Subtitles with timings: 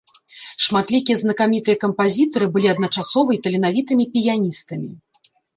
[0.67, 4.89] Шматлікія знакамітыя кампазітары былі адначасова і таленавітымі піяністамі.